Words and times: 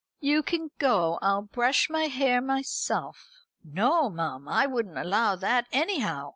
"You 0.19 0.41
can 0.41 0.71
go. 0.79 1.19
I'll 1.21 1.43
brush 1.43 1.87
my 1.87 2.05
hair 2.07 2.41
myself." 2.41 3.29
"No, 3.63 4.09
mum, 4.09 4.47
I 4.47 4.65
wouldn't 4.65 4.97
allow 4.97 5.35
that 5.35 5.67
anyhow. 5.71 6.29